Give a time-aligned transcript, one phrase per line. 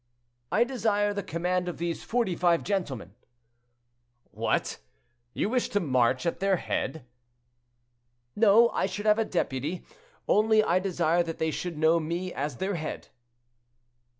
[0.51, 3.13] "I desire the command of these forty five gentlemen."
[4.31, 4.79] "What!
[5.31, 7.05] you wish to march at their head?"
[8.35, 9.85] "No; I should have a deputy;
[10.27, 13.09] only I desire that they should know me as their head."